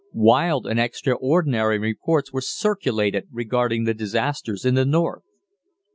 Wild 0.13 0.65
and 0.65 0.79
extraordinary 0.79 1.77
reports 1.77 2.33
were 2.33 2.41
circulated 2.41 3.27
regarding 3.31 3.83
the 3.83 3.93
disasters 3.93 4.65
in 4.65 4.73
the 4.73 4.83
north. 4.83 5.21